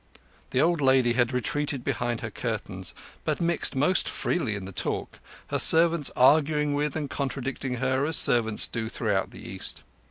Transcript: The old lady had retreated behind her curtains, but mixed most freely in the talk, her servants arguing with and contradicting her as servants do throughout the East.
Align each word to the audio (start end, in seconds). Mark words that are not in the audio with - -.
The 0.49 0.59
old 0.61 0.81
lady 0.81 1.13
had 1.13 1.31
retreated 1.31 1.83
behind 1.83 2.21
her 2.21 2.31
curtains, 2.31 2.95
but 3.23 3.39
mixed 3.39 3.75
most 3.75 4.09
freely 4.09 4.55
in 4.55 4.65
the 4.65 4.71
talk, 4.71 5.19
her 5.49 5.59
servants 5.59 6.09
arguing 6.15 6.73
with 6.73 6.95
and 6.95 7.07
contradicting 7.07 7.75
her 7.75 8.03
as 8.07 8.17
servants 8.17 8.65
do 8.65 8.89
throughout 8.89 9.29
the 9.29 9.47
East. 9.47 9.83